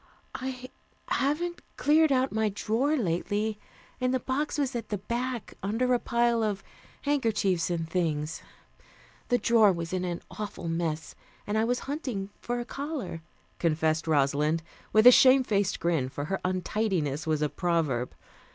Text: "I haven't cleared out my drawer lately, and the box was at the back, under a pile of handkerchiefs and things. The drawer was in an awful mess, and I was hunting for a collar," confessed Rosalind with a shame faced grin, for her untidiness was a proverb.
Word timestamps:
"I 0.33 0.67
haven't 1.09 1.61
cleared 1.77 2.11
out 2.11 2.31
my 2.31 2.49
drawer 2.49 2.97
lately, 2.97 3.59
and 3.99 4.11
the 4.11 4.19
box 4.19 4.57
was 4.57 4.75
at 4.75 4.89
the 4.89 4.97
back, 4.97 5.53
under 5.61 5.93
a 5.93 5.99
pile 5.99 6.41
of 6.41 6.63
handkerchiefs 7.03 7.69
and 7.69 7.87
things. 7.87 8.41
The 9.27 9.37
drawer 9.37 9.71
was 9.71 9.93
in 9.93 10.03
an 10.03 10.23
awful 10.31 10.67
mess, 10.67 11.13
and 11.45 11.55
I 11.55 11.65
was 11.65 11.81
hunting 11.81 12.31
for 12.39 12.59
a 12.59 12.65
collar," 12.65 13.21
confessed 13.59 14.07
Rosalind 14.07 14.63
with 14.91 15.05
a 15.05 15.11
shame 15.11 15.43
faced 15.43 15.79
grin, 15.79 16.09
for 16.09 16.25
her 16.25 16.41
untidiness 16.43 17.27
was 17.27 17.43
a 17.43 17.47
proverb. 17.49 18.15